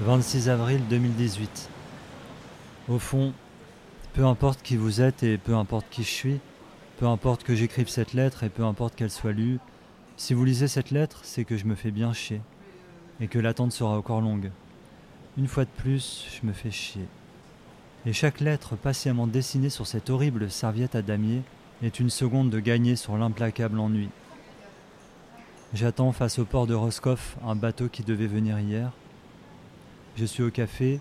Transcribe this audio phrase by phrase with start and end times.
[0.00, 1.68] 26 avril 2018.
[2.88, 3.32] Au fond,
[4.12, 6.40] peu importe qui vous êtes et peu importe qui je suis,
[6.98, 9.60] peu importe que j'écrive cette lettre et peu importe qu'elle soit lue,
[10.16, 12.40] si vous lisez cette lettre, c'est que je me fais bien chier
[13.20, 14.50] et que l'attente sera encore longue.
[15.38, 17.06] Une fois de plus, je me fais chier.
[18.04, 21.42] Et chaque lettre patiemment dessinée sur cette horrible serviette à damier
[21.84, 24.08] est une seconde de gagner sur l'implacable ennui.
[25.72, 28.90] J'attends face au port de Roscoff un bateau qui devait venir hier.
[30.16, 31.00] Je suis au café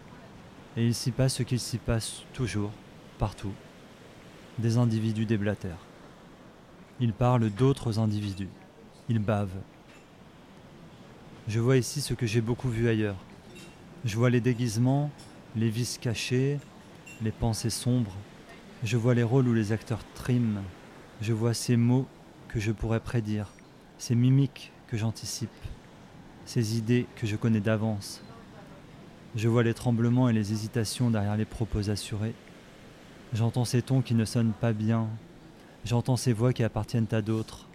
[0.76, 2.72] et il s'y passe ce qu'il s'y passe toujours,
[3.20, 3.52] partout.
[4.58, 5.86] Des individus déblatèrent.
[7.00, 8.50] Ils parlent d'autres individus.
[9.10, 9.62] Ils bavent.
[11.48, 13.18] Je vois ici ce que j'ai beaucoup vu ailleurs.
[14.04, 15.12] Je vois les déguisements,
[15.56, 16.60] les vices cachés,
[17.22, 18.16] les pensées sombres.
[18.84, 20.64] Je vois les rôles où les acteurs triment.
[21.22, 22.08] Je vois ces mots
[22.48, 23.54] que je pourrais prédire,
[23.98, 25.50] ces mimiques que j'anticipe,
[26.46, 28.24] ces idées que je connais d'avance.
[29.36, 32.36] Je vois les tremblements et les hésitations derrière les propos assurés.
[33.34, 35.08] J'entends ces tons qui ne sonnent pas bien.
[35.86, 37.68] J'entends ces voix qui appartiennent à d'autres.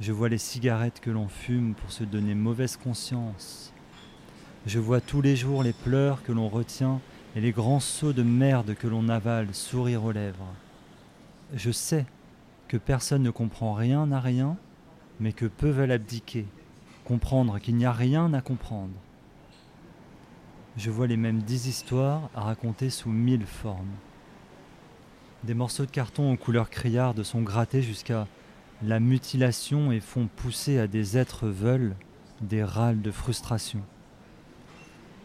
[0.00, 3.72] Je vois les cigarettes que l'on fume pour se donner mauvaise conscience.
[4.66, 7.00] Je vois tous les jours les pleurs que l'on retient
[7.36, 10.52] et les grands seaux de merde que l'on avale, sourire aux lèvres.
[11.54, 12.04] Je sais
[12.66, 14.56] que personne ne comprend rien à rien,
[15.20, 16.46] mais que peu veulent abdiquer,
[17.04, 18.90] comprendre qu'il n'y a rien à comprendre.
[20.76, 23.94] Je vois les mêmes dix histoires à raconter sous mille formes.
[25.42, 28.26] Des morceaux de carton aux couleurs criardes sont grattés jusqu'à
[28.82, 31.94] la mutilation et font pousser à des êtres veulent
[32.42, 33.80] des râles de frustration.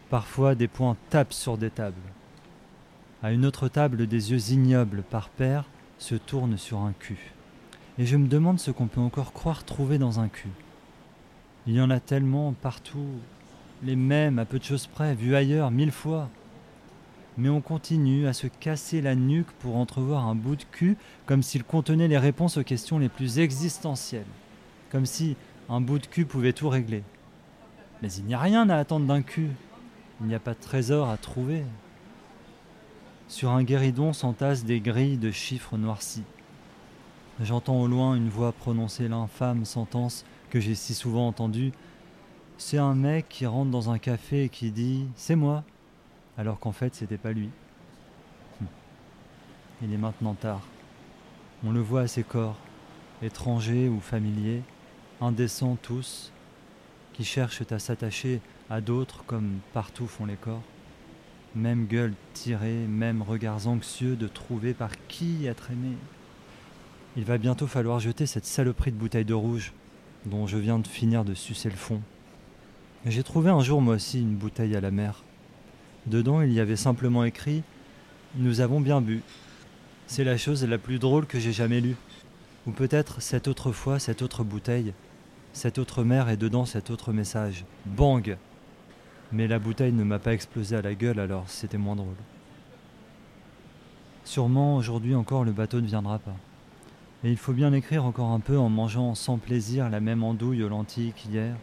[0.08, 1.96] Parfois des poings tapent sur des tables.
[3.22, 5.64] À une autre table, des yeux ignobles par paire
[5.98, 7.32] se tournent sur un cul.
[7.98, 10.48] Et je me demande ce qu'on peut encore croire trouver dans un cul.
[11.66, 13.06] Il y en a tellement partout,
[13.82, 16.28] les mêmes à peu de choses près, vus ailleurs mille fois.
[17.38, 21.42] Mais on continue à se casser la nuque pour entrevoir un bout de cul comme
[21.42, 24.26] s'il contenait les réponses aux questions les plus existentielles.
[24.90, 25.36] Comme si
[25.68, 27.02] un bout de cul pouvait tout régler.
[28.02, 29.50] Mais il n'y a rien à attendre d'un cul.
[30.20, 31.64] Il n'y a pas de trésor à trouver.
[33.28, 36.24] Sur un guéridon s'entassent des grilles de chiffres noircis.
[37.40, 41.72] J'entends au loin une voix prononcer l'infâme sentence que j'ai si souvent entendue.
[42.58, 45.64] C'est un mec qui rentre dans un café et qui dit C'est moi
[46.38, 47.50] alors qu'en fait c'était pas lui.
[48.60, 48.66] Hum.
[49.82, 50.62] Il est maintenant tard.
[51.64, 52.56] On le voit à ses corps,
[53.22, 54.62] étrangers ou familiers,
[55.20, 56.32] indécents tous,
[57.12, 58.40] qui cherchent à s'attacher
[58.70, 60.62] à d'autres comme partout font les corps.
[61.54, 65.96] Même gueule tirée, même regards anxieux de trouver par qui être aimé.
[67.16, 69.74] Il va bientôt falloir jeter cette saloperie de bouteille de rouge
[70.24, 72.00] dont je viens de finir de sucer le fond.
[73.04, 75.24] J'ai trouvé un jour moi aussi une bouteille à la mer.
[76.06, 77.62] Dedans il y avait simplement écrit
[78.36, 79.22] Nous avons bien bu.
[80.06, 81.96] C'est la chose la plus drôle que j'ai jamais lue.
[82.66, 84.92] Ou peut-être cette autre fois, cette autre bouteille,
[85.52, 87.64] cette autre mer et dedans cet autre message.
[87.86, 88.36] Bang
[89.32, 92.14] mais la bouteille ne m'a pas explosé à la gueule, alors c'était moins drôle.
[94.24, 96.36] Sûrement aujourd'hui encore le bateau ne viendra pas.
[97.24, 100.62] Et il faut bien écrire encore un peu en mangeant sans plaisir la même andouille
[100.62, 101.56] aux lentilles qu'hier,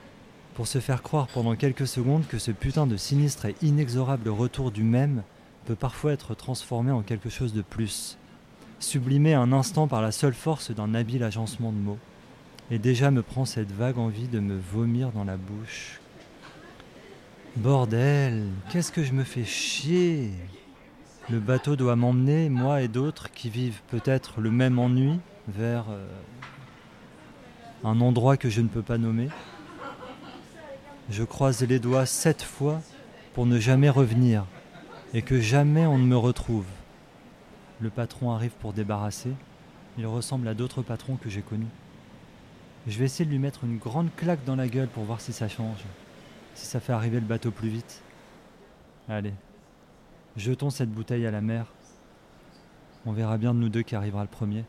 [0.60, 4.72] pour se faire croire pendant quelques secondes que ce putain de sinistre et inexorable retour
[4.72, 5.24] du même
[5.64, 8.18] peut parfois être transformé en quelque chose de plus,
[8.78, 11.98] sublimé un instant par la seule force d'un habile agencement de mots.
[12.72, 16.02] Et déjà me prend cette vague envie de me vomir dans la bouche
[17.56, 20.30] Bordel, qu'est-ce que je me fais chier?
[21.30, 26.06] Le bateau doit m'emmener, moi et d'autres qui vivent peut-être le même ennui, vers euh,
[27.86, 29.30] un endroit que je ne peux pas nommer.
[31.10, 32.82] Je croise les doigts sept fois
[33.34, 34.46] pour ne jamais revenir
[35.14, 36.66] et que jamais on ne me retrouve.
[37.82, 39.32] Le patron arrive pour débarrasser.
[39.98, 41.66] Il ressemble à d'autres patrons que j'ai connus.
[42.88, 45.34] Je vais essayer de lui mettre une grande claque dans la gueule pour voir si
[45.34, 45.84] ça change
[46.60, 48.02] si ça fait arriver le bateau plus vite.
[49.08, 49.34] Allez,
[50.36, 51.66] jetons cette bouteille à la mer.
[53.06, 54.66] On verra bien de nous deux qui arrivera le premier.